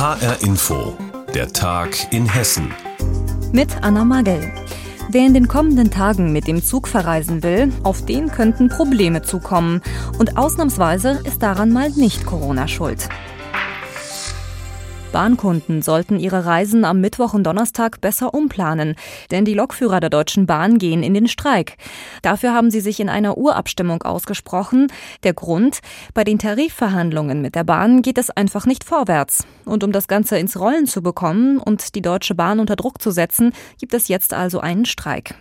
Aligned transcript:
HR 0.00 0.40
Info, 0.40 0.96
der 1.34 1.52
Tag 1.52 2.10
in 2.10 2.24
Hessen. 2.24 2.72
Mit 3.52 3.82
Anna 3.82 4.02
Magel. 4.02 4.50
Wer 5.10 5.26
in 5.26 5.34
den 5.34 5.46
kommenden 5.46 5.90
Tagen 5.90 6.32
mit 6.32 6.46
dem 6.46 6.64
Zug 6.64 6.88
verreisen 6.88 7.42
will, 7.42 7.70
auf 7.82 8.06
den 8.06 8.30
könnten 8.30 8.70
Probleme 8.70 9.20
zukommen. 9.20 9.82
Und 10.18 10.38
ausnahmsweise 10.38 11.20
ist 11.24 11.42
daran 11.42 11.70
mal 11.70 11.90
nicht 11.90 12.24
Corona 12.24 12.66
schuld. 12.66 13.10
Bahnkunden 15.12 15.82
sollten 15.82 16.20
ihre 16.20 16.46
Reisen 16.46 16.84
am 16.84 17.00
Mittwoch 17.00 17.34
und 17.34 17.44
Donnerstag 17.44 18.00
besser 18.00 18.32
umplanen, 18.32 18.94
denn 19.32 19.44
die 19.44 19.54
Lokführer 19.54 19.98
der 19.98 20.10
Deutschen 20.10 20.46
Bahn 20.46 20.78
gehen 20.78 21.02
in 21.02 21.14
den 21.14 21.26
Streik. 21.26 21.76
Dafür 22.22 22.54
haben 22.54 22.70
sie 22.70 22.80
sich 22.80 23.00
in 23.00 23.08
einer 23.08 23.36
Urabstimmung 23.36 24.02
ausgesprochen. 24.02 24.86
Der 25.24 25.34
Grund, 25.34 25.80
bei 26.14 26.22
den 26.22 26.38
Tarifverhandlungen 26.38 27.42
mit 27.42 27.56
der 27.56 27.64
Bahn 27.64 28.02
geht 28.02 28.18
es 28.18 28.30
einfach 28.30 28.66
nicht 28.66 28.84
vorwärts. 28.84 29.46
Und 29.64 29.82
um 29.82 29.90
das 29.90 30.06
Ganze 30.06 30.38
ins 30.38 30.58
Rollen 30.58 30.86
zu 30.86 31.02
bekommen 31.02 31.58
und 31.58 31.94
die 31.94 32.02
Deutsche 32.02 32.34
Bahn 32.36 32.60
unter 32.60 32.76
Druck 32.76 33.02
zu 33.02 33.10
setzen, 33.10 33.52
gibt 33.78 33.94
es 33.94 34.08
jetzt 34.08 34.32
also 34.32 34.60
einen 34.60 34.84
Streik. 34.84 35.34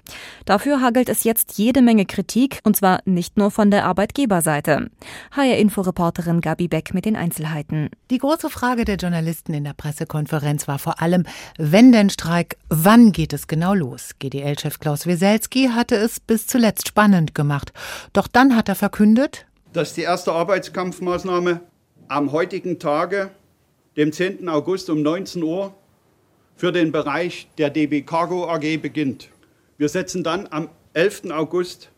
Dafür 0.46 0.82
hagelt 0.82 1.10
es 1.10 1.24
jetzt 1.24 1.58
jede 1.58 1.82
Menge 1.82 2.06
Kritik, 2.06 2.60
und 2.64 2.76
zwar 2.76 3.02
nicht 3.06 3.38
nur 3.38 3.52
von 3.52 3.70
der 3.70 3.86
Arbeitgeberseite. 3.86 4.90
HR-Info-Reporterin 5.36 6.42
Gabi 6.42 6.68
Beck 6.68 6.94
mit 6.94 7.06
den 7.06 7.16
Einzelheiten. 7.16 7.90
Die 8.10 8.18
große 8.18 8.50
Frage 8.50 8.86
der 8.86 8.96
Journalisten 8.96 9.59
in 9.60 9.66
der 9.66 9.74
Pressekonferenz 9.74 10.68
war 10.70 10.80
vor 10.80 11.02
allem, 11.02 11.26
wenn 11.58 11.92
denn 11.92 12.10
Streik, 12.10 12.58
wann 12.70 13.12
geht 13.12 13.34
es 13.34 13.48
genau 13.48 13.74
los? 13.74 14.12
GDL-Chef 14.18 14.80
Klaus 14.80 15.06
Wieselski 15.06 15.70
hatte 15.76 15.96
es 15.96 16.22
bis 16.22 16.48
zuletzt 16.48 16.88
spannend 16.88 17.36
gemacht. 17.36 17.74
Doch 18.14 18.28
dann 18.28 18.56
hat 18.56 18.70
er 18.70 18.76
verkündet, 18.76 19.46
dass 19.74 19.94
die 19.94 20.02
erste 20.02 20.32
Arbeitskampfmaßnahme 20.32 21.60
am 22.08 22.32
heutigen 22.32 22.80
Tage, 22.80 23.32
dem 23.98 24.14
10. 24.14 24.48
August 24.48 24.90
um 24.90 25.02
19 25.02 25.44
Uhr, 25.44 25.76
für 26.56 26.72
den 26.72 26.94
Bereich 26.94 27.50
der 27.58 27.70
DB 27.70 28.02
Cargo 28.02 28.50
AG 28.50 28.78
beginnt. 28.78 29.30
Wir 29.78 29.90
setzen 29.90 30.24
dann 30.24 30.48
am 30.50 30.70
11. 30.94 31.32
August 31.32 31.92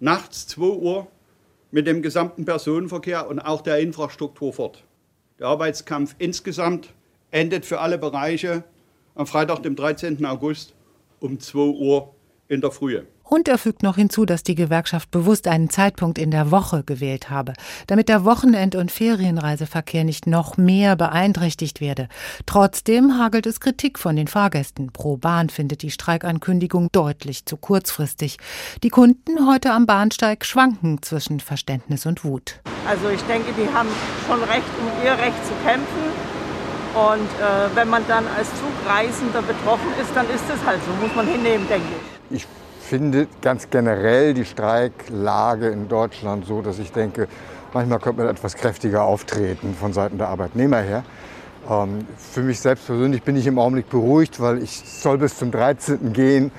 nachts 0.00 0.46
2 0.48 0.62
Uhr 0.62 1.06
mit 1.70 1.86
dem 1.86 2.02
gesamten 2.02 2.44
Personenverkehr 2.44 3.26
und 3.26 3.40
auch 3.40 3.62
der 3.62 3.78
Infrastruktur 3.78 4.52
fort. 4.52 4.84
Der 5.38 5.46
Arbeitskampf 5.46 6.14
insgesamt 6.18 6.90
endet 7.30 7.66
für 7.66 7.80
alle 7.80 7.98
Bereiche 7.98 8.64
am 9.14 9.26
Freitag, 9.26 9.62
dem 9.62 9.76
13. 9.76 10.24
August 10.24 10.74
um 11.20 11.40
2 11.40 11.58
Uhr 11.58 12.14
in 12.48 12.60
der 12.60 12.70
Frühe. 12.70 13.06
Und 13.28 13.48
er 13.48 13.58
fügt 13.58 13.82
noch 13.82 13.96
hinzu, 13.96 14.24
dass 14.24 14.44
die 14.44 14.54
Gewerkschaft 14.54 15.10
bewusst 15.10 15.48
einen 15.48 15.68
Zeitpunkt 15.68 16.16
in 16.16 16.30
der 16.30 16.52
Woche 16.52 16.84
gewählt 16.84 17.28
habe, 17.28 17.54
damit 17.88 18.08
der 18.08 18.24
Wochenend- 18.24 18.76
und 18.76 18.92
Ferienreiseverkehr 18.92 20.04
nicht 20.04 20.28
noch 20.28 20.56
mehr 20.56 20.94
beeinträchtigt 20.94 21.80
werde. 21.80 22.08
Trotzdem 22.46 23.18
hagelt 23.18 23.46
es 23.46 23.58
Kritik 23.58 23.98
von 23.98 24.14
den 24.14 24.28
Fahrgästen. 24.28 24.92
Pro 24.92 25.16
Bahn 25.16 25.50
findet 25.50 25.82
die 25.82 25.90
Streikankündigung 25.90 26.88
deutlich 26.92 27.46
zu 27.46 27.56
kurzfristig. 27.56 28.36
Die 28.84 28.90
Kunden 28.90 29.48
heute 29.48 29.72
am 29.72 29.86
Bahnsteig 29.86 30.44
schwanken 30.44 31.02
zwischen 31.02 31.40
Verständnis 31.40 32.06
und 32.06 32.24
Wut. 32.24 32.60
Also 32.86 33.08
ich 33.08 33.22
denke, 33.22 33.52
die 33.54 33.68
haben 33.74 33.88
schon 34.28 34.40
Recht, 34.44 34.70
um 34.78 35.04
ihr 35.04 35.12
Recht 35.12 35.44
zu 35.44 35.52
kämpfen. 35.64 36.15
Und 36.96 37.20
äh, 37.20 37.76
wenn 37.76 37.90
man 37.90 38.02
dann 38.08 38.24
als 38.26 38.48
Zugreisender 38.54 39.42
betroffen 39.42 39.88
ist, 40.00 40.16
dann 40.16 40.24
ist 40.30 40.44
es 40.48 40.64
halt 40.64 40.80
so, 40.82 40.90
muss 41.04 41.14
man 41.14 41.26
hinnehmen, 41.26 41.68
denke 41.68 41.86
ich. 42.30 42.38
Ich 42.38 42.46
finde 42.80 43.26
ganz 43.42 43.68
generell 43.68 44.32
die 44.32 44.46
Streiklage 44.46 45.68
in 45.68 45.88
Deutschland 45.88 46.46
so, 46.46 46.62
dass 46.62 46.78
ich 46.78 46.92
denke, 46.92 47.28
manchmal 47.74 47.98
könnte 47.98 48.22
man 48.22 48.30
etwas 48.30 48.54
kräftiger 48.54 49.02
auftreten 49.02 49.76
von 49.78 49.92
Seiten 49.92 50.16
der 50.16 50.28
Arbeitnehmer 50.28 50.78
her. 50.78 51.04
Ähm, 51.68 52.06
für 52.16 52.40
mich 52.40 52.60
selbst 52.60 52.86
persönlich 52.86 53.22
bin 53.22 53.36
ich 53.36 53.46
im 53.46 53.58
Augenblick 53.58 53.90
beruhigt, 53.90 54.40
weil 54.40 54.62
ich 54.62 54.82
soll 54.86 55.18
bis 55.18 55.36
zum 55.36 55.50
13. 55.50 56.14
gehen. 56.14 56.50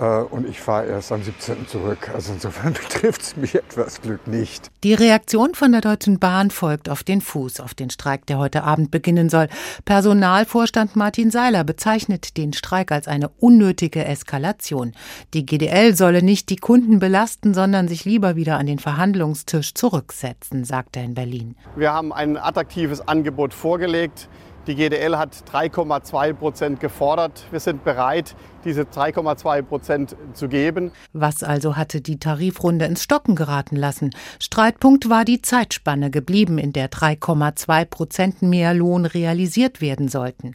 Äh, 0.00 0.22
und 0.22 0.48
ich 0.48 0.60
fahre 0.60 0.86
erst 0.86 1.12
am 1.12 1.22
17. 1.22 1.66
zurück. 1.66 2.10
Also 2.14 2.32
insofern 2.32 2.72
betrifft 2.90 3.20
es 3.20 3.36
mich 3.36 3.54
etwas 3.54 4.00
Glück 4.00 4.26
nicht. 4.26 4.70
Die 4.82 4.94
Reaktion 4.94 5.54
von 5.54 5.72
der 5.72 5.82
Deutschen 5.82 6.18
Bahn 6.18 6.50
folgt 6.50 6.88
auf 6.88 7.04
den 7.04 7.20
Fuß, 7.20 7.60
auf 7.60 7.74
den 7.74 7.90
Streik, 7.90 8.26
der 8.26 8.38
heute 8.38 8.64
Abend 8.64 8.90
beginnen 8.90 9.28
soll. 9.28 9.48
Personalvorstand 9.84 10.96
Martin 10.96 11.30
Seiler 11.30 11.64
bezeichnet 11.64 12.36
den 12.38 12.52
Streik 12.52 12.92
als 12.92 13.08
eine 13.08 13.28
unnötige 13.28 14.04
Eskalation. 14.04 14.92
Die 15.34 15.44
GDL 15.44 15.94
solle 15.94 16.22
nicht 16.22 16.48
die 16.48 16.56
Kunden 16.56 16.98
belasten, 16.98 17.52
sondern 17.52 17.88
sich 17.88 18.04
lieber 18.04 18.36
wieder 18.36 18.56
an 18.58 18.66
den 18.66 18.78
Verhandlungstisch 18.78 19.74
zurücksetzen, 19.74 20.64
sagt 20.64 20.96
er 20.96 21.04
in 21.04 21.14
Berlin. 21.14 21.56
Wir 21.76 21.92
haben 21.92 22.12
ein 22.12 22.38
attraktives 22.38 23.06
Angebot 23.06 23.52
vorgelegt. 23.52 24.28
Die 24.66 24.74
GDL 24.74 25.16
hat 25.16 25.34
3,2 25.50 26.34
Prozent 26.34 26.80
gefordert. 26.80 27.46
Wir 27.50 27.60
sind 27.60 27.82
bereit, 27.82 28.36
diese 28.64 28.82
3,2 28.82 29.62
Prozent 29.62 30.16
zu 30.34 30.48
geben. 30.48 30.92
Was 31.14 31.42
also 31.42 31.76
hatte 31.76 32.02
die 32.02 32.18
Tarifrunde 32.18 32.84
ins 32.84 33.02
Stocken 33.02 33.36
geraten 33.36 33.76
lassen? 33.76 34.10
Streitpunkt 34.38 35.08
war 35.08 35.24
die 35.24 35.40
Zeitspanne 35.40 36.10
geblieben, 36.10 36.58
in 36.58 36.74
der 36.74 36.90
3,2 36.90 37.84
Prozent 37.86 38.42
mehr 38.42 38.74
Lohn 38.74 39.06
realisiert 39.06 39.80
werden 39.80 40.08
sollten. 40.08 40.54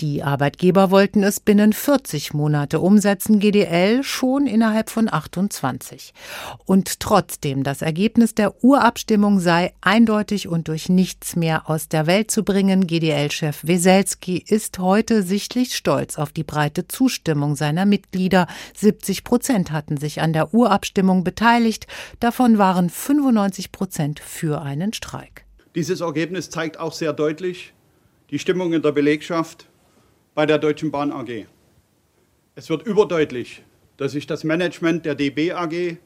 Die 0.00 0.24
Arbeitgeber 0.24 0.90
wollten 0.90 1.22
es 1.22 1.38
binnen 1.38 1.72
40 1.72 2.34
Monate 2.34 2.80
umsetzen, 2.80 3.38
GDL 3.38 4.02
schon 4.02 4.48
innerhalb 4.48 4.90
von 4.90 5.12
28. 5.12 6.12
Und 6.64 6.98
trotzdem, 6.98 7.62
das 7.62 7.80
Ergebnis 7.80 8.34
der 8.34 8.64
Urabstimmung 8.64 9.38
sei 9.38 9.72
eindeutig 9.82 10.48
und 10.48 10.66
durch 10.66 10.88
nichts 10.88 11.36
mehr 11.36 11.70
aus 11.70 11.88
der 11.88 12.08
Welt 12.08 12.32
zu 12.32 12.42
bringen. 12.42 12.88
GDL-Chef 13.34 13.66
Weselski 13.66 14.44
ist 14.46 14.78
heute 14.78 15.22
sichtlich 15.22 15.74
stolz 15.74 16.18
auf 16.18 16.30
die 16.32 16.44
breite 16.44 16.86
Zustimmung 16.86 17.56
seiner 17.56 17.84
Mitglieder. 17.84 18.46
70 18.76 19.24
Prozent 19.24 19.72
hatten 19.72 19.96
sich 19.96 20.20
an 20.20 20.32
der 20.32 20.54
Urabstimmung 20.54 21.24
beteiligt. 21.24 21.86
Davon 22.20 22.58
waren 22.58 22.90
95 22.90 23.72
Prozent 23.72 24.20
für 24.20 24.62
einen 24.62 24.92
Streik. 24.92 25.44
Dieses 25.74 26.00
Ergebnis 26.00 26.50
zeigt 26.50 26.78
auch 26.78 26.92
sehr 26.92 27.12
deutlich 27.12 27.72
die 28.30 28.38
Stimmung 28.38 28.72
in 28.72 28.82
der 28.82 28.92
Belegschaft 28.92 29.66
bei 30.34 30.46
der 30.46 30.58
Deutschen 30.58 30.92
Bahn 30.92 31.10
AG. 31.10 31.46
Es 32.54 32.70
wird 32.70 32.86
überdeutlich, 32.86 33.64
dass 33.96 34.12
sich 34.12 34.26
das 34.28 34.44
Management 34.44 35.04
der 35.04 35.16
DB 35.16 35.52
AG 35.52 35.98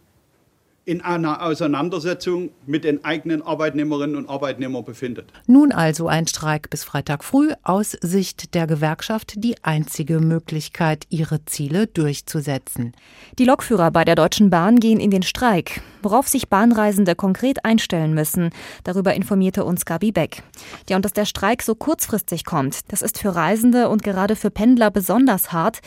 in 0.88 1.02
einer 1.02 1.42
Auseinandersetzung 1.42 2.48
mit 2.66 2.82
den 2.82 3.04
eigenen 3.04 3.42
Arbeitnehmerinnen 3.42 4.16
und 4.16 4.26
Arbeitnehmern 4.30 4.86
befindet. 4.86 5.30
Nun 5.46 5.70
also 5.70 6.08
ein 6.08 6.26
Streik 6.26 6.70
bis 6.70 6.82
Freitag 6.82 7.24
früh 7.24 7.52
aus 7.62 7.90
Sicht 8.00 8.54
der 8.54 8.66
Gewerkschaft 8.66 9.34
die 9.36 9.62
einzige 9.62 10.18
Möglichkeit, 10.18 11.04
ihre 11.10 11.44
Ziele 11.44 11.88
durchzusetzen. 11.88 12.92
Die 13.38 13.44
Lokführer 13.44 13.90
bei 13.90 14.06
der 14.06 14.14
Deutschen 14.14 14.48
Bahn 14.48 14.80
gehen 14.80 14.98
in 14.98 15.10
den 15.10 15.22
Streik. 15.22 15.82
Worauf 16.02 16.28
sich 16.28 16.48
Bahnreisende 16.48 17.14
konkret 17.14 17.64
einstellen 17.64 18.14
müssen, 18.14 18.50
darüber 18.84 19.14
informierte 19.14 19.64
uns 19.64 19.84
Gabi 19.84 20.12
Beck. 20.12 20.42
Ja, 20.88 20.96
und 20.96 21.04
dass 21.04 21.12
der 21.12 21.24
Streik 21.24 21.62
so 21.62 21.74
kurzfristig 21.74 22.44
kommt, 22.44 22.92
das 22.92 23.02
ist 23.02 23.18
für 23.18 23.34
Reisende 23.34 23.88
und 23.88 24.02
gerade 24.02 24.36
für 24.36 24.50
Pendler 24.50 24.90
besonders 24.90 25.52
hart. 25.52 25.80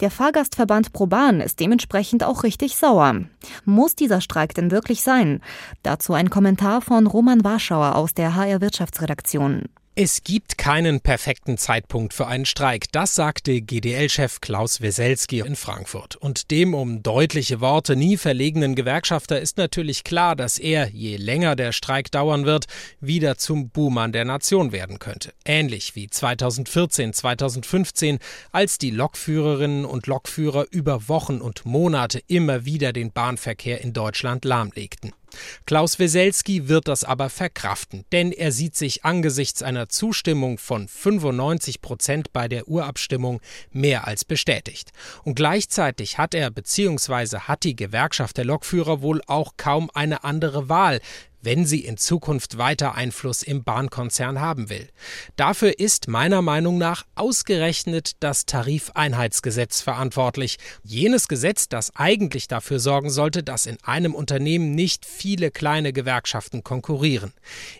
Der 0.00 0.10
Fahrgastverband 0.10 0.92
Pro 0.92 1.06
Bahn 1.06 1.40
ist 1.40 1.60
dementsprechend 1.60 2.24
auch 2.24 2.42
richtig 2.42 2.76
sauer. 2.76 3.22
Muss 3.64 3.94
dieser 3.94 4.20
Streik 4.20 4.54
denn 4.54 4.70
wirklich 4.70 5.02
sein? 5.02 5.40
Dazu 5.82 6.14
ein 6.14 6.30
Kommentar 6.30 6.80
von 6.80 7.06
Roman 7.06 7.44
Warschauer 7.44 7.96
aus 7.96 8.14
der 8.14 8.34
HR 8.34 8.60
Wirtschaftsredaktion. 8.60 9.64
Es 10.00 10.22
gibt 10.22 10.58
keinen 10.58 11.00
perfekten 11.00 11.58
Zeitpunkt 11.58 12.14
für 12.14 12.28
einen 12.28 12.46
Streik, 12.46 12.84
das 12.92 13.16
sagte 13.16 13.60
GDL-Chef 13.60 14.40
Klaus 14.40 14.80
Weselski 14.80 15.40
in 15.40 15.56
Frankfurt. 15.56 16.14
Und 16.14 16.52
dem 16.52 16.72
um 16.72 17.02
deutliche 17.02 17.60
Worte 17.60 17.96
nie 17.96 18.16
verlegenen 18.16 18.76
Gewerkschafter 18.76 19.40
ist 19.40 19.58
natürlich 19.58 20.04
klar, 20.04 20.36
dass 20.36 20.60
er, 20.60 20.88
je 20.90 21.16
länger 21.16 21.56
der 21.56 21.72
Streik 21.72 22.12
dauern 22.12 22.44
wird, 22.44 22.66
wieder 23.00 23.38
zum 23.38 23.70
Buhmann 23.70 24.12
der 24.12 24.24
Nation 24.24 24.70
werden 24.70 25.00
könnte. 25.00 25.32
Ähnlich 25.44 25.96
wie 25.96 26.08
2014, 26.08 27.12
2015, 27.12 28.20
als 28.52 28.78
die 28.78 28.90
Lokführerinnen 28.90 29.84
und 29.84 30.06
Lokführer 30.06 30.66
über 30.70 31.08
Wochen 31.08 31.40
und 31.40 31.66
Monate 31.66 32.22
immer 32.28 32.64
wieder 32.64 32.92
den 32.92 33.10
Bahnverkehr 33.10 33.80
in 33.80 33.94
Deutschland 33.94 34.44
lahmlegten. 34.44 35.12
Klaus 35.66 35.98
Weselski 35.98 36.68
wird 36.68 36.88
das 36.88 37.04
aber 37.04 37.30
verkraften, 37.30 38.04
denn 38.12 38.32
er 38.32 38.52
sieht 38.52 38.76
sich 38.76 39.04
angesichts 39.04 39.62
einer 39.62 39.88
Zustimmung 39.88 40.58
von 40.58 40.88
95 40.88 41.82
Prozent 41.82 42.32
bei 42.32 42.48
der 42.48 42.68
Urabstimmung 42.68 43.40
mehr 43.70 44.06
als 44.06 44.24
bestätigt. 44.24 44.92
Und 45.24 45.34
gleichzeitig 45.34 46.18
hat 46.18 46.34
er 46.34 46.50
bzw. 46.50 47.40
hat 47.40 47.64
die 47.64 47.76
Gewerkschaft 47.76 48.36
der 48.36 48.44
Lokführer 48.44 49.02
wohl 49.02 49.20
auch 49.26 49.54
kaum 49.56 49.90
eine 49.94 50.24
andere 50.24 50.68
Wahl, 50.68 51.00
wenn 51.42 51.64
sie 51.64 51.84
in 51.84 51.96
Zukunft 51.96 52.58
weiter 52.58 52.94
Einfluss 52.94 53.42
im 53.42 53.64
Bahnkonzern 53.64 54.40
haben 54.40 54.70
will. 54.70 54.88
Dafür 55.36 55.78
ist 55.78 56.08
meiner 56.08 56.42
Meinung 56.42 56.78
nach 56.78 57.04
ausgerechnet 57.14 58.12
das 58.20 58.46
Tarifeinheitsgesetz 58.46 59.80
verantwortlich. 59.80 60.58
Jenes 60.82 61.28
Gesetz, 61.28 61.68
das 61.68 61.94
eigentlich 61.94 62.48
dafür 62.48 62.80
sorgen 62.80 63.10
sollte, 63.10 63.42
dass 63.42 63.66
in 63.66 63.78
einem 63.82 64.14
Unternehmen 64.14 64.72
nicht 64.72 65.06
viele 65.06 65.50
kleine 65.50 65.92
Gewerkschaften 65.92 66.64
konkurrieren. 66.64 67.32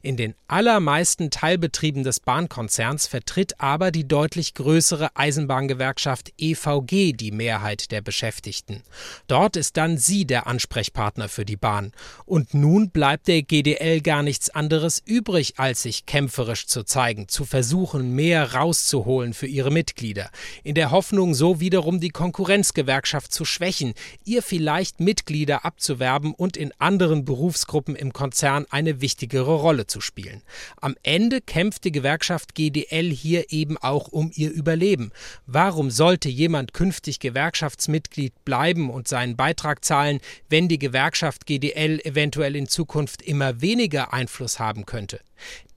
In 0.03 0.17
den 0.17 0.35
allermeisten 0.47 1.31
Teilbetrieben 1.31 2.05
des 2.05 2.21
Bahnkonzerns 2.21 3.07
vertritt 3.07 3.61
aber 3.61 3.91
die 3.91 4.07
deutlich 4.07 4.55
größere 4.55 5.17
Eisenbahngewerkschaft 5.17 6.33
EVG 6.39 7.13
die 7.13 7.33
Mehrheit 7.33 7.91
der 7.91 8.03
Beschäftigten. 8.03 8.83
Dort 9.27 9.57
ist 9.57 9.77
dann 9.77 9.99
sie 9.99 10.27
der 10.27 10.47
Ansprechpartner 10.47 11.29
für 11.29 11.45
die 11.45 11.57
Bahn. 11.57 11.93
Und 12.25 12.55
nun 12.55 12.91
bleibt 12.91 13.29
der 13.29 13.43
GDL 13.49 14.03
gar 14.03 14.23
nichts 14.23 14.51
anderes 14.51 15.03
übrig, 15.07 15.55
als 15.57 15.83
sich 15.83 16.05
kämpferisch 16.05 16.67
zu 16.67 16.83
zeigen, 16.85 17.29
zu 17.29 17.47
versuchen, 17.47 18.15
mehr 18.15 18.55
rauszuholen 18.55 19.33
für 19.33 19.47
ihre 19.47 19.71
Mitglieder, 19.71 20.31
in 20.65 20.75
der 20.75 20.91
Hoffnung, 20.91 21.35
so 21.35 21.59
wiederum 21.59 21.99
die 21.99 22.11
Konkurrenzgewerkschaft 22.11 23.33
zu 23.33 23.47
schwächen, 23.47 23.95
ihr 24.27 24.43
vielleicht 24.43 25.01
Mitglieder 25.01 25.65
abzuwerben 25.65 26.35
und 26.35 26.59
in 26.59 26.73
anderen 26.79 27.25
Berufsgruppen 27.25 27.97
im 27.97 28.13
Konzern 28.13 28.67
eine 28.69 29.01
wichtigere 29.01 29.55
Rolle 29.55 29.87
zu 29.87 30.03
spielen. 30.03 30.43
Am 30.83 30.95
Ende 31.03 31.41
kämpft 31.41 31.85
die 31.85 31.93
Gewerkschaft 31.93 32.55
GDL 32.55 33.11
hier 33.11 33.51
eben 33.51 33.79
auch 33.79 34.09
um 34.09 34.31
ihr 34.35 34.51
Überleben. 34.51 35.11
Warum 35.47 35.91
sollte 35.91 36.29
jemand 36.29 36.75
künftig 36.75 37.19
Gewerkschaftsmitglied 37.19 38.45
bleiben 38.45 38.91
und 38.91 39.09
seinen 39.09 39.37
Beitrag 39.37 39.87
zahlen, 39.87 40.21
wenn 40.51 40.69
die 40.69 40.79
Gewerkschaft 40.79 41.47
GDL 41.47 42.01
eventuell 42.05 42.55
in 42.55 42.69
Zukunft 42.69 43.23
immer 43.23 43.38
weniger 43.61 44.13
Einfluss 44.13 44.59
haben 44.59 44.87
könnte? 44.87 45.21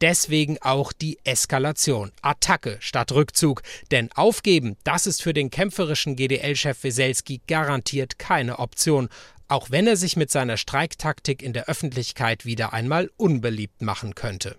Deswegen 0.01 0.57
auch 0.61 0.93
die 0.93 1.19
Eskalation. 1.23 2.11
Attacke 2.21 2.77
statt 2.79 3.11
Rückzug. 3.11 3.61
Denn 3.91 4.09
aufgeben, 4.13 4.77
das 4.83 5.07
ist 5.07 5.21
für 5.21 5.33
den 5.33 5.49
kämpferischen 5.49 6.15
GDL-Chef 6.15 6.83
Weselski 6.83 7.41
garantiert 7.47 8.19
keine 8.19 8.59
Option 8.59 9.09
auch 9.51 9.69
wenn 9.69 9.85
er 9.85 9.97
sich 9.97 10.15
mit 10.15 10.31
seiner 10.31 10.55
Streiktaktik 10.55 11.43
in 11.43 11.51
der 11.51 11.65
Öffentlichkeit 11.65 12.45
wieder 12.45 12.71
einmal 12.71 13.11
unbeliebt 13.17 13.81
machen 13.81 14.15
könnte. 14.15 14.55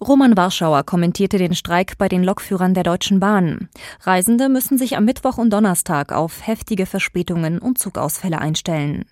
Roman 0.00 0.36
Warschauer 0.36 0.84
kommentierte 0.84 1.38
den 1.38 1.54
Streik 1.54 1.98
bei 1.98 2.08
den 2.08 2.24
Lokführern 2.24 2.74
der 2.74 2.82
Deutschen 2.82 3.20
Bahn. 3.20 3.68
Reisende 4.00 4.48
müssen 4.48 4.78
sich 4.78 4.96
am 4.96 5.04
Mittwoch 5.04 5.38
und 5.38 5.50
Donnerstag 5.50 6.12
auf 6.12 6.46
heftige 6.46 6.86
Verspätungen 6.86 7.58
und 7.58 7.78
Zugausfälle 7.78 8.38
einstellen. 8.38 9.04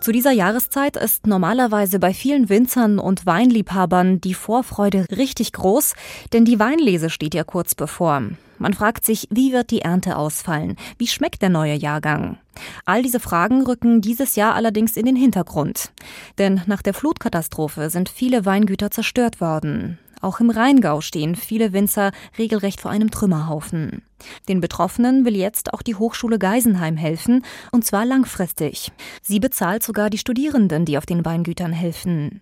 Zu 0.00 0.12
dieser 0.12 0.32
Jahreszeit 0.32 0.96
ist 0.96 1.26
normalerweise 1.26 1.98
bei 1.98 2.14
vielen 2.14 2.48
Winzern 2.48 2.98
und 2.98 3.26
Weinliebhabern 3.26 4.18
die 4.22 4.32
Vorfreude 4.32 5.04
richtig 5.14 5.52
groß, 5.52 5.92
denn 6.32 6.46
die 6.46 6.58
Weinlese 6.58 7.10
steht 7.10 7.34
ja 7.34 7.44
kurz 7.44 7.74
bevor. 7.74 8.22
Man 8.58 8.72
fragt 8.72 9.04
sich, 9.04 9.28
wie 9.30 9.52
wird 9.52 9.70
die 9.70 9.82
Ernte 9.82 10.16
ausfallen? 10.16 10.76
Wie 10.96 11.06
schmeckt 11.06 11.42
der 11.42 11.50
neue 11.50 11.74
Jahrgang? 11.74 12.38
All 12.86 13.02
diese 13.02 13.20
Fragen 13.20 13.62
rücken 13.62 14.00
dieses 14.00 14.36
Jahr 14.36 14.54
allerdings 14.54 14.96
in 14.96 15.04
den 15.04 15.16
Hintergrund. 15.16 15.92
Denn 16.38 16.62
nach 16.66 16.80
der 16.80 16.94
Flutkatastrophe 16.94 17.90
sind 17.90 18.08
viele 18.08 18.46
Weingüter 18.46 18.90
zerstört 18.90 19.42
worden. 19.42 19.98
Auch 20.22 20.40
im 20.40 20.48
Rheingau 20.48 21.02
stehen 21.02 21.36
viele 21.36 21.74
Winzer 21.74 22.12
regelrecht 22.38 22.80
vor 22.80 22.90
einem 22.90 23.10
Trümmerhaufen. 23.10 24.02
Den 24.48 24.60
Betroffenen 24.60 25.24
will 25.24 25.36
jetzt 25.36 25.72
auch 25.72 25.82
die 25.82 25.94
Hochschule 25.94 26.38
Geisenheim 26.38 26.96
helfen, 26.96 27.44
und 27.72 27.84
zwar 27.84 28.04
langfristig. 28.04 28.92
Sie 29.22 29.40
bezahlt 29.40 29.82
sogar 29.82 30.10
die 30.10 30.18
Studierenden, 30.18 30.84
die 30.84 30.98
auf 30.98 31.06
den 31.06 31.24
Weingütern 31.24 31.72
helfen. 31.72 32.40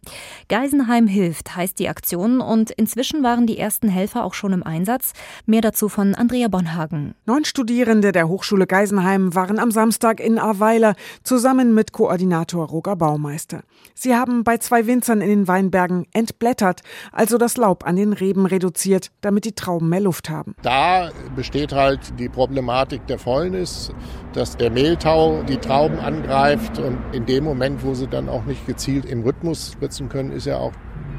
Geisenheim 0.49 1.07
hilft 1.07 1.57
heißt 1.57 1.79
die 1.79 1.89
Aktion 1.89 2.41
und 2.41 2.71
inzwischen 2.71 3.23
waren 3.23 3.47
die 3.47 3.59
ersten 3.59 3.89
Helfer 3.89 4.25
auch 4.25 4.35
schon 4.35 4.53
im 4.53 4.63
Einsatz. 4.63 5.13
Mehr 5.47 5.61
dazu 5.61 5.89
von 5.89 6.15
Andrea 6.15 6.49
Bonhagen. 6.49 7.15
Neun 7.27 7.45
Studierende 7.45 8.13
der 8.13 8.29
Hochschule 8.29 8.67
Geisenheim 8.67 9.35
waren 9.35 9.59
am 9.59 9.71
Samstag 9.71 10.21
in 10.21 10.39
Ahrweiler 10.39 10.95
zusammen 11.23 11.75
mit 11.75 11.93
Koordinator 11.93 12.67
Roger 12.67 12.97
Baumeister. 12.97 13.63
Sie 13.95 14.15
haben 14.15 14.45
bei 14.45 14.59
zwei 14.59 14.87
Winzern 14.87 15.21
in 15.21 15.29
den 15.29 15.49
Weinbergen 15.49 16.07
entblättert, 16.13 16.83
also 17.13 17.39
das 17.39 17.57
Laub 17.57 17.85
an 17.87 17.97
den 17.97 18.13
Reben 18.13 18.47
reduziert, 18.47 19.11
damit 19.21 19.45
die 19.45 19.53
Trauben 19.53 19.89
mehr 19.89 20.01
Luft 20.01 20.31
haben. 20.31 20.55
Da 20.63 21.11
besteht 21.35 21.68
besteht 21.69 21.79
halt 21.79 22.19
die 22.19 22.29
Problematik 22.29 23.07
der 23.07 23.19
Fäulnis, 23.19 23.93
dass 24.33 24.57
der 24.57 24.71
Mehltau 24.71 25.43
die 25.43 25.59
Trauben 25.59 25.99
angreift 25.99 26.79
und 26.79 26.99
in 27.13 27.27
dem 27.27 27.45
Moment, 27.45 27.85
wo 27.85 27.95
sie 27.95 28.07
dann 28.07 28.29
auch 28.29 28.45
nicht 28.45 28.67
gezielt 28.67 29.05
im 29.05 29.23
Rhythmus 29.23 29.73
spritzen 29.73 30.09
können, 30.09 30.33
ist 30.33 30.47
ja 30.47 30.59
auch 30.59 30.73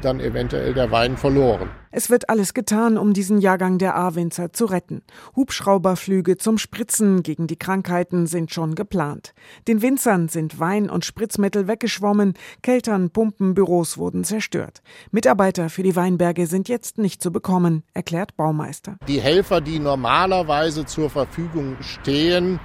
dann 0.04 0.20
eventuell 0.20 0.74
der 0.74 0.90
Wein 0.90 1.16
verloren. 1.16 1.70
Es 1.92 2.08
wird 2.08 2.28
alles 2.28 2.54
getan, 2.54 2.96
um 2.96 3.12
diesen 3.12 3.40
Jahrgang 3.40 3.78
der 3.78 3.96
A-Winzer 3.96 4.52
zu 4.52 4.66
retten. 4.66 5.02
Hubschrauberflüge 5.34 6.36
zum 6.36 6.56
Spritzen 6.56 7.22
gegen 7.22 7.46
die 7.46 7.58
Krankheiten 7.58 8.26
sind 8.26 8.52
schon 8.52 8.76
geplant. 8.76 9.34
Den 9.66 9.82
Winzern 9.82 10.28
sind 10.28 10.60
Wein 10.60 10.88
und 10.88 11.04
Spritzmittel 11.04 11.66
weggeschwommen, 11.66 12.34
Keltern, 12.62 13.10
Pumpen, 13.10 13.54
Büros 13.54 13.98
wurden 13.98 14.22
zerstört. 14.22 14.82
Mitarbeiter 15.10 15.68
für 15.68 15.82
die 15.82 15.96
Weinberge 15.96 16.46
sind 16.46 16.68
jetzt 16.68 16.98
nicht 16.98 17.22
zu 17.22 17.32
bekommen, 17.32 17.82
erklärt 17.92 18.36
Baumeister. 18.36 18.96
Die 19.08 19.20
Helfer, 19.20 19.60
die 19.60 19.80
normalerweise 19.80 20.86
zur 20.86 21.10
Verfügung 21.10 21.76
stehen, 21.80 22.60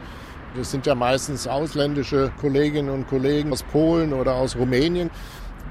das 0.56 0.72
sind 0.72 0.86
ja 0.86 0.96
meistens 0.96 1.48
ausländische 1.48 2.32
Kolleginnen 2.40 2.90
und 2.90 3.08
Kollegen 3.10 3.52
aus 3.52 3.64
Polen 3.64 4.14
oder 4.14 4.36
aus 4.36 4.56
Rumänien 4.56 5.10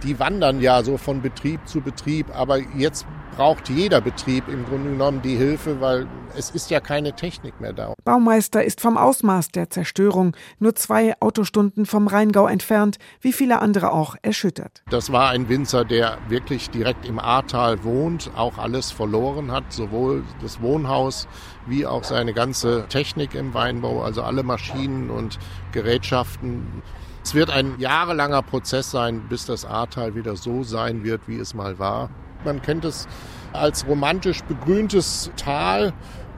die 0.03 0.19
wandern 0.19 0.61
ja 0.61 0.83
so 0.83 0.97
von 0.97 1.23
Betrieb 1.23 1.61
zu 1.67 1.81
Betrieb, 1.81 2.27
aber 2.35 2.59
jetzt 2.77 3.07
braucht 3.37 3.69
jeder 3.69 4.01
Betrieb 4.01 4.49
im 4.49 4.65
Grunde 4.65 4.91
genommen 4.91 5.21
die 5.23 5.37
Hilfe, 5.37 5.81
weil 5.81 6.07
es 6.37 6.51
ist 6.51 6.71
ja 6.71 6.81
keine 6.81 7.15
Technik 7.15 7.61
mehr 7.61 7.73
da. 7.73 7.95
Baumeister 8.05 8.65
ist 8.65 8.81
vom 8.81 8.97
Ausmaß 8.97 9.49
der 9.49 9.71
Zerstörung 9.71 10.37
nur 10.59 10.75
zwei 10.75 11.15
Autostunden 11.21 11.87
vom 11.87 12.07
Rheingau 12.07 12.47
entfernt, 12.47 12.99
wie 13.21 13.33
viele 13.33 13.61
andere 13.61 13.93
auch 13.93 14.15
erschüttert. 14.23 14.83
Das 14.91 15.11
war 15.11 15.31
ein 15.31 15.49
Winzer, 15.49 15.85
der 15.85 16.19
wirklich 16.29 16.71
direkt 16.71 17.07
im 17.07 17.19
Ahrtal 17.19 17.83
wohnt, 17.83 18.31
auch 18.37 18.59
alles 18.59 18.91
verloren 18.91 19.51
hat, 19.51 19.73
sowohl 19.73 20.23
das 20.41 20.61
Wohnhaus 20.61 21.27
wie 21.67 21.87
auch 21.87 22.05
seine 22.05 22.35
ganze 22.35 22.87
Technik 22.89 23.35
im 23.35 23.55
Weinbau, 23.55 24.03
also 24.03 24.23
alle 24.23 24.43
Maschinen 24.43 25.11
und 25.11 25.39
Gerätschaften 25.73 26.83
es 27.25 27.35
wird 27.35 27.51
ein 27.51 27.75
jahrelanger 27.79 28.43
Prozess 28.43 28.91
sein, 28.91 29.23
bis 29.29 29.47
das 29.47 29.65
Ahrtal 29.65 30.15
wieder 30.15 30.37
so 30.37 30.63
sein 30.63 31.05
wird, 31.05 31.23
wie 31.27 31.39
es 31.39 31.55
mal 31.55 31.79
war. 31.79 32.11
Man 32.45 32.61
kennt 32.61 32.85
es 32.85 33.09
als 33.55 33.87
romantisch 33.87 34.43
begrüntes 34.43 35.31
Tal. 35.37 35.95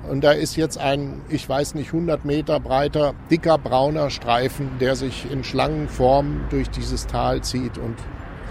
Und 0.09 0.23
da 0.23 0.31
ist 0.31 0.55
jetzt 0.55 0.79
ein, 0.79 1.21
ich 1.29 1.49
weiß 1.49 1.75
nicht, 1.75 1.89
100 1.89 2.25
Meter 2.25 2.61
breiter, 2.61 3.15
dicker 3.29 3.59
brauner 3.59 4.11
Streifen, 4.11 4.71
der 4.79 4.95
sich 4.95 5.29
in 5.29 5.43
Schlangenform 5.43 6.43
durch 6.51 6.71
dieses 6.71 7.09
Tal 7.09 7.43
zieht 7.43 7.79
und 7.79 7.97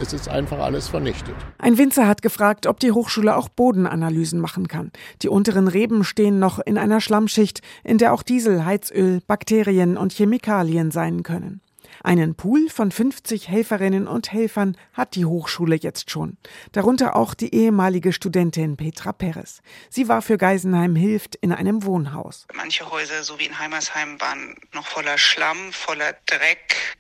es 0.02 0.12
ist 0.12 0.28
einfach 0.28 0.60
alles 0.60 0.90
vernichtet. 0.90 1.36
Ein 1.58 1.78
Winzer 1.78 2.06
hat 2.06 2.22
gefragt, 2.22 2.68
ob 2.68 2.82
die 2.82 2.92
Hochschule 2.92 3.38
auch 3.38 3.48
Bodenanalysen 3.48 4.42
machen 4.42 4.68
kann. 4.68 4.92
Die 5.22 5.30
unteren 5.30 5.70
Reben 5.70 6.04
stehen 6.04 6.38
noch 6.40 6.60
in 6.60 6.78
einer 6.78 7.00
Schlammschicht, 7.00 7.62
in 7.86 7.98
der 7.98 8.12
auch 8.12 8.22
Diesel, 8.22 8.66
Heizöl, 8.66 9.22
Bakterien 9.26 9.96
und 9.96 10.12
Chemikalien 10.12 10.92
sein 10.92 11.24
können. 11.24 11.62
Einen 12.06 12.36
Pool 12.36 12.70
von 12.70 12.92
50 12.92 13.48
Helferinnen 13.48 14.08
und 14.08 14.32
Helfern 14.32 14.78
hat 14.94 15.16
die 15.16 15.26
Hochschule 15.26 15.76
jetzt 15.76 16.12
schon. 16.12 16.38
Darunter 16.72 17.16
auch 17.16 17.34
die 17.34 17.52
ehemalige 17.56 18.14
Studentin 18.14 18.78
Petra 18.78 19.12
Perez. 19.12 19.64
Sie 19.90 20.08
war 20.08 20.22
für 20.22 20.38
Geisenheim 20.38 20.96
Hilft 20.96 21.34
in 21.34 21.52
einem 21.52 21.84
Wohnhaus. 21.84 22.46
Manche 22.54 22.92
Häuser, 22.92 23.24
so 23.24 23.40
wie 23.40 23.48
in 23.48 23.58
Heimersheim, 23.58 24.22
waren 24.22 24.56
noch 24.72 24.86
voller 24.86 25.18
Schlamm, 25.18 25.74
voller 25.74 26.14
Dreck. 26.28 26.96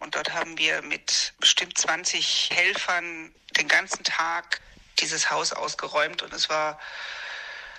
Und 0.00 0.14
dort 0.14 0.34
haben 0.34 0.58
wir 0.58 0.82
mit 0.82 1.32
bestimmt 1.40 1.78
20 1.78 2.50
Helfern 2.52 3.32
den 3.56 3.66
ganzen 3.66 4.04
Tag 4.04 4.60
dieses 5.00 5.30
Haus 5.30 5.54
ausgeräumt 5.54 6.20
und 6.20 6.34
es 6.34 6.50
war 6.50 6.78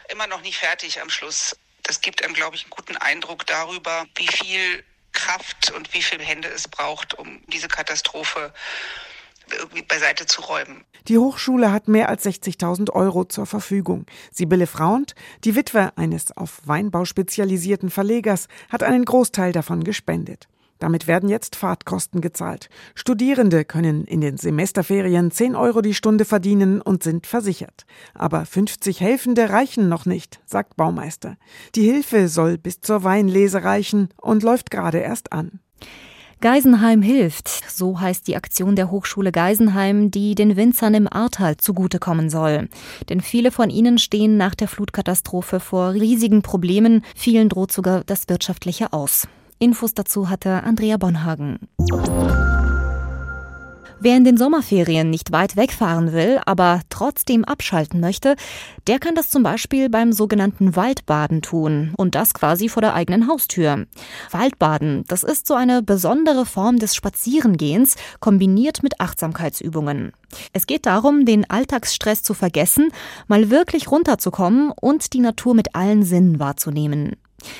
immer 0.09 0.25
noch 0.25 0.41
nicht 0.41 0.57
fertig 0.57 0.99
am 0.99 1.11
Schluss. 1.11 1.55
Das 1.83 2.01
gibt 2.01 2.23
einem, 2.23 2.33
glaube 2.33 2.55
ich, 2.55 2.63
einen 2.63 2.71
guten 2.71 2.97
Eindruck 2.97 3.45
darüber, 3.45 4.07
wie 4.15 4.27
viel 4.27 4.83
Kraft 5.13 5.71
und 5.71 5.93
wie 5.93 6.01
viele 6.01 6.23
Hände 6.23 6.49
es 6.49 6.67
braucht, 6.67 7.13
um 7.17 7.41
diese 7.47 7.67
Katastrophe 7.67 8.53
irgendwie 9.51 9.83
beiseite 9.83 10.25
zu 10.25 10.41
räumen. 10.41 10.83
Die 11.07 11.17
Hochschule 11.17 11.71
hat 11.71 11.87
mehr 11.87 12.09
als 12.09 12.25
60.000 12.25 12.91
Euro 12.91 13.25
zur 13.25 13.45
Verfügung. 13.45 14.05
Sibylle 14.31 14.67
Fraunt, 14.67 15.15
die 15.43 15.55
Witwe 15.55 15.91
eines 15.97 16.35
auf 16.35 16.61
Weinbau 16.65 17.05
spezialisierten 17.05 17.89
Verlegers, 17.89 18.47
hat 18.69 18.83
einen 18.83 19.05
Großteil 19.05 19.51
davon 19.51 19.83
gespendet. 19.83 20.47
Damit 20.83 21.07
werden 21.07 21.29
jetzt 21.29 21.55
Fahrtkosten 21.55 22.19
gezahlt. 22.19 22.67
Studierende 22.93 23.63
können 23.63 24.03
in 24.03 24.19
den 24.19 24.35
Semesterferien 24.35 25.31
10 25.31 25.55
Euro 25.55 25.79
die 25.79 25.93
Stunde 25.93 26.25
verdienen 26.25 26.81
und 26.81 27.03
sind 27.03 27.25
versichert. 27.25 27.85
Aber 28.13 28.45
50 28.45 28.99
Helfende 28.99 29.49
reichen 29.49 29.87
noch 29.87 30.05
nicht, 30.05 30.41
sagt 30.45 30.75
Baumeister. 30.75 31.37
Die 31.75 31.89
Hilfe 31.89 32.27
soll 32.27 32.57
bis 32.57 32.81
zur 32.81 33.05
Weinlese 33.05 33.63
reichen 33.63 34.09
und 34.17 34.43
läuft 34.43 34.71
gerade 34.71 34.97
erst 34.97 35.31
an. 35.31 35.61
Geisenheim 36.41 37.01
hilft, 37.01 37.47
so 37.47 38.01
heißt 38.01 38.27
die 38.27 38.35
Aktion 38.35 38.75
der 38.75 38.91
Hochschule 38.91 39.31
Geisenheim, 39.31 40.11
die 40.11 40.35
den 40.35 40.57
Winzern 40.57 40.95
im 40.95 41.07
Ahrtal 41.09 41.55
zugutekommen 41.55 42.29
soll. 42.29 42.67
Denn 43.07 43.21
viele 43.21 43.51
von 43.51 43.69
ihnen 43.69 43.99
stehen 43.99 44.35
nach 44.35 44.53
der 44.53 44.67
Flutkatastrophe 44.67 45.61
vor 45.61 45.93
riesigen 45.93 46.41
Problemen, 46.41 47.05
vielen 47.15 47.47
droht 47.47 47.71
sogar 47.71 48.03
das 48.03 48.27
wirtschaftliche 48.27 48.91
aus. 48.91 49.29
Infos 49.59 49.93
dazu 49.93 50.29
hatte 50.29 50.63
Andrea 50.63 50.97
Bonhagen. 50.97 51.59
Wer 54.03 54.17
in 54.17 54.25
den 54.25 54.35
Sommerferien 54.35 55.09
nicht 55.09 55.31
weit 55.31 55.55
wegfahren 55.55 56.11
will, 56.11 56.41
aber 56.45 56.81
trotzdem 56.89 57.45
abschalten 57.45 58.01
möchte, 58.01 58.35
der 58.85 58.99
kann 58.99 59.15
das 59.15 59.29
zum 59.29 59.43
Beispiel 59.43 59.89
beim 59.89 60.11
sogenannten 60.11 60.75
Waldbaden 60.75 61.41
tun 61.41 61.93
und 61.95 62.13
das 62.13 62.33
quasi 62.33 62.67
vor 62.67 62.81
der 62.81 62.95
eigenen 62.95 63.29
Haustür. 63.29 63.85
Waldbaden, 64.29 65.05
das 65.07 65.23
ist 65.23 65.47
so 65.47 65.53
eine 65.53 65.81
besondere 65.81 66.45
Form 66.45 66.79
des 66.79 66.95
Spazierengehens, 66.95 67.95
kombiniert 68.19 68.83
mit 68.83 68.99
Achtsamkeitsübungen. 68.99 70.11
Es 70.51 70.67
geht 70.67 70.85
darum, 70.85 71.23
den 71.23 71.49
Alltagsstress 71.49 72.23
zu 72.23 72.33
vergessen, 72.33 72.89
mal 73.27 73.49
wirklich 73.49 73.89
runterzukommen 73.89 74.73
und 74.81 75.13
die 75.13 75.21
Natur 75.21 75.55
mit 75.55 75.75
allen 75.75 76.03
Sinnen 76.03 76.39
wahrzunehmen. 76.39 77.15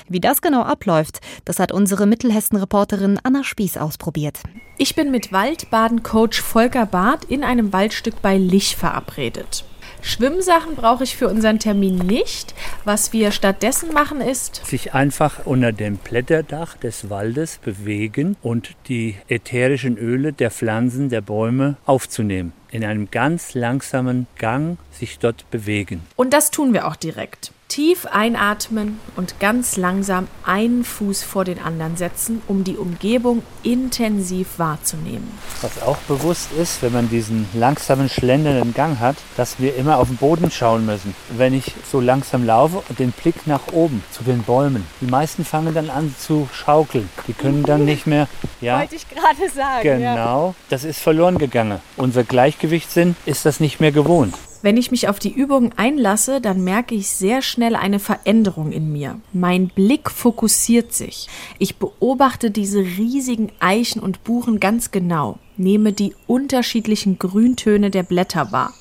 Wie 0.08 0.20
das 0.20 0.42
genau 0.42 0.63
abläuft, 0.63 1.20
das 1.46 1.60
hat 1.60 1.72
unsere 1.72 2.06
Mittelhessen-Reporterin 2.06 3.20
Anna 3.24 3.44
Spieß 3.44 3.78
ausprobiert. 3.78 4.40
Ich 4.78 4.96
bin 4.96 5.12
mit 5.12 5.32
Waldbaden-Coach 5.32 6.42
Volker 6.42 6.86
Barth 6.86 7.25
in 7.25 7.44
einem 7.44 7.74
Waldstück 7.74 8.22
bei 8.22 8.38
Lich 8.38 8.75
verabredet. 8.75 9.66
Schwimmsachen 10.04 10.75
brauche 10.75 11.06
ich 11.06 11.16
für 11.16 11.30
unseren 11.30 11.60
Termin 11.60 11.98
nicht. 11.98 12.54
Was 12.84 13.13
wir 13.13 13.32
stattdessen 13.32 13.94
machen 13.94 14.20
ist, 14.20 14.66
sich 14.66 14.94
einfach 14.94 15.46
unter 15.46 15.72
dem 15.72 15.96
Blätterdach 15.96 16.75
des 16.75 17.10
Waldes 17.10 17.58
bewegen 17.63 18.36
und 18.42 18.75
die 18.90 19.16
ätherischen 19.30 19.98
Öle 19.98 20.34
der 20.34 20.52
Pflanzen, 20.52 21.08
der 21.08 21.22
Bäume 21.22 21.78
aufzunehmen. 21.86 22.52
In 22.70 22.84
einem 22.84 23.12
ganz 23.12 23.54
langsamen 23.54 24.28
Gang 24.38 24.78
sich 24.92 25.20
dort 25.20 25.50
bewegen. 25.52 26.02
Und 26.18 26.34
das 26.34 26.52
tun 26.52 26.74
wir 26.74 26.88
auch 26.88 26.98
direkt. 26.98 27.52
Tief 27.74 28.06
einatmen 28.06 29.00
und 29.15 29.39
ganz 29.39 29.77
langsam 29.77 30.27
einen 30.46 30.84
Fuß 30.84 31.24
vor 31.24 31.44
den 31.44 31.58
anderen 31.58 31.98
setzen, 31.98 32.44
um 32.48 32.63
die 32.63 32.77
Umgebung 32.77 33.42
intensiv 33.63 34.60
wahrzunehmen. 34.60 35.32
Was 35.63 35.82
auch 35.82 35.98
bewusst 36.08 36.51
ist, 36.51 36.84
wenn 36.84 36.94
man 36.94 37.10
diesen 37.10 37.48
langsamen 37.56 38.10
schlendernden 38.10 38.75
Gang 38.75 39.00
hat, 39.00 39.15
dass 39.38 39.60
wir 39.60 39.75
immer 39.75 39.98
auf 39.98 40.08
den 40.08 40.18
Boden 40.18 40.51
schauen 40.51 40.86
müssen. 40.86 41.15
Wenn 41.36 41.56
ich 41.56 41.74
so 41.92 42.00
langsam 42.00 42.46
laufe 42.46 42.84
und 42.89 43.00
den 43.00 43.12
Blick 43.12 43.48
nach 43.48 43.65
oben 43.72 44.03
zu 44.12 44.24
den 44.24 44.44
Bäumen. 44.44 44.86
Die 45.01 45.10
meisten 45.10 45.44
fangen 45.44 45.74
dann 45.74 45.89
an 45.89 46.13
zu 46.20 46.48
schaukeln. 46.53 47.10
Die 47.27 47.34
können 47.34 47.63
dann 47.63 47.86
nicht 47.86 48.06
mehr. 48.06 48.27
Ja, 48.62 48.82
Wollte 48.82 48.98
ich 48.98 49.10
gerade 49.10 49.50
sagen. 49.51 49.82
Genau, 49.82 50.50
ja. 50.50 50.56
das 50.70 50.84
ist 50.84 51.00
verloren 51.00 51.39
gegangen. 51.39 51.80
Unser 51.98 52.24
Gleichgewichtssinn 52.24 53.15
ist 53.25 53.48
das 53.48 53.60
nicht 53.60 53.80
mehr 53.80 53.92
gewohnt. 53.92 54.36
Wenn 54.63 54.77
ich 54.77 54.91
mich 54.91 55.10
auf 55.10 55.20
die 55.20 55.34
Übung 55.34 55.74
einlasse, 55.75 56.39
dann 56.39 56.63
merke 56.63 56.96
ich 56.96 57.10
sehr 57.10 57.41
schnell 57.41 57.75
eine 57.75 58.00
Veränderung 58.00 58.72
in 58.72 58.93
mir. 58.93 59.20
Mein 59.34 59.67
Blick 59.67 60.10
fokussiert 60.10 60.93
sich. 60.93 61.27
Ich 61.60 61.75
beobachte 61.75 62.50
diese 62.50 62.79
riesigen 62.79 63.51
Eichen 63.60 64.01
und 64.01 64.24
Buchen 64.24 64.62
ganz 64.62 64.91
genau, 64.91 65.38
nehme 65.58 65.91
die 65.91 66.15
unterschiedlichen 66.27 67.20
Grüntöne 67.20 67.89
der 67.89 68.03
Blätter 68.03 68.53
wahr 68.53 68.74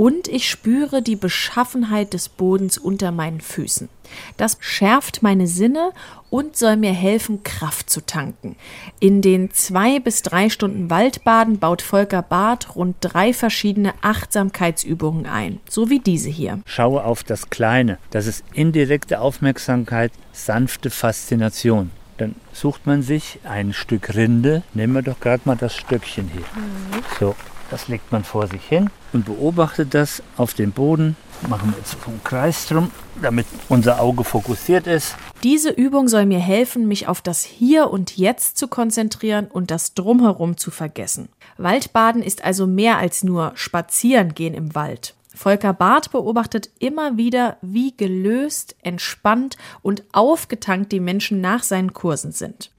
und 0.00 0.28
ich 0.28 0.48
spüre 0.48 1.02
die 1.02 1.14
Beschaffenheit 1.14 2.14
des 2.14 2.30
Bodens 2.30 2.78
unter 2.78 3.12
meinen 3.12 3.42
Füßen. 3.42 3.90
Das 4.38 4.56
schärft 4.58 5.22
meine 5.22 5.46
Sinne 5.46 5.90
und 6.30 6.56
soll 6.56 6.76
mir 6.76 6.94
helfen, 6.94 7.42
Kraft 7.42 7.90
zu 7.90 8.06
tanken. 8.06 8.56
In 8.98 9.20
den 9.20 9.50
zwei 9.50 10.00
bis 10.00 10.22
drei 10.22 10.48
Stunden 10.48 10.88
Waldbaden 10.88 11.58
baut 11.58 11.82
Volker 11.82 12.22
Barth 12.22 12.76
rund 12.76 12.96
drei 13.02 13.34
verschiedene 13.34 13.92
Achtsamkeitsübungen 14.00 15.26
ein, 15.26 15.60
so 15.68 15.90
wie 15.90 15.98
diese 15.98 16.30
hier. 16.30 16.60
Schaue 16.64 17.04
auf 17.04 17.22
das 17.22 17.50
Kleine. 17.50 17.98
Das 18.08 18.26
ist 18.26 18.42
indirekte 18.54 19.20
Aufmerksamkeit, 19.20 20.12
sanfte 20.32 20.88
Faszination. 20.88 21.90
Dann 22.16 22.36
sucht 22.54 22.86
man 22.86 23.02
sich 23.02 23.38
ein 23.44 23.74
Stück 23.74 24.14
Rinde. 24.14 24.62
Nehmen 24.72 24.94
wir 24.94 25.02
doch 25.02 25.20
gerade 25.20 25.42
mal 25.44 25.56
das 25.56 25.76
Stöckchen 25.76 26.30
hier. 26.32 26.40
Mhm. 26.40 27.02
So, 27.18 27.34
das 27.70 27.88
legt 27.88 28.12
man 28.12 28.24
vor 28.24 28.46
sich 28.46 28.62
hin 28.64 28.90
und 29.12 29.24
beobachtet 29.24 29.94
das 29.94 30.22
auf 30.36 30.54
dem 30.54 30.72
Boden. 30.72 31.16
Machen 31.48 31.70
wir 31.70 31.78
jetzt 31.78 31.96
einen 32.06 32.22
Kreis 32.22 32.66
drum, 32.66 32.90
damit 33.22 33.46
unser 33.68 34.00
Auge 34.00 34.24
fokussiert 34.24 34.86
ist. 34.86 35.16
Diese 35.42 35.70
Übung 35.70 36.08
soll 36.08 36.26
mir 36.26 36.38
helfen, 36.38 36.86
mich 36.86 37.08
auf 37.08 37.22
das 37.22 37.44
Hier 37.44 37.90
und 37.90 38.16
Jetzt 38.18 38.58
zu 38.58 38.68
konzentrieren 38.68 39.46
und 39.46 39.70
das 39.70 39.94
Drumherum 39.94 40.58
zu 40.58 40.70
vergessen. 40.70 41.28
Waldbaden 41.56 42.22
ist 42.22 42.44
also 42.44 42.66
mehr 42.66 42.98
als 42.98 43.24
nur 43.24 43.52
Spazieren 43.54 44.34
gehen 44.34 44.54
im 44.54 44.74
Wald. 44.74 45.14
Volker 45.34 45.72
Barth 45.72 46.10
beobachtet 46.10 46.68
immer 46.80 47.16
wieder, 47.16 47.56
wie 47.62 47.96
gelöst, 47.96 48.76
entspannt 48.82 49.56
und 49.80 50.02
aufgetankt 50.12 50.92
die 50.92 51.00
Menschen 51.00 51.40
nach 51.40 51.62
seinen 51.62 51.94
Kursen 51.94 52.32
sind. 52.32 52.70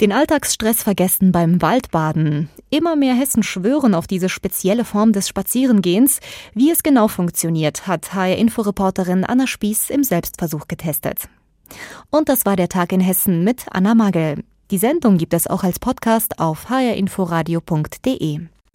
Den 0.00 0.12
Alltagsstress 0.12 0.82
vergessen 0.82 1.30
beim 1.30 1.60
Waldbaden. 1.60 2.48
Immer 2.70 2.96
mehr 2.96 3.14
Hessen 3.14 3.42
schwören 3.42 3.94
auf 3.94 4.06
diese 4.06 4.30
spezielle 4.30 4.86
Form 4.86 5.12
des 5.12 5.28
Spazierengehens. 5.28 6.20
Wie 6.54 6.70
es 6.70 6.82
genau 6.82 7.06
funktioniert, 7.06 7.86
hat 7.86 8.14
HR-Inforeporterin 8.14 9.24
Anna 9.24 9.46
Spieß 9.46 9.90
im 9.90 10.02
Selbstversuch 10.02 10.68
getestet. 10.68 11.28
Und 12.08 12.30
das 12.30 12.46
war 12.46 12.56
der 12.56 12.70
Tag 12.70 12.92
in 12.92 13.00
Hessen 13.00 13.44
mit 13.44 13.66
Anna 13.70 13.94
Magel. 13.94 14.42
Die 14.70 14.78
Sendung 14.78 15.18
gibt 15.18 15.34
es 15.34 15.46
auch 15.46 15.64
als 15.64 15.78
Podcast 15.78 16.38
auf 16.38 16.70
hrinforadio.de. 16.70 18.40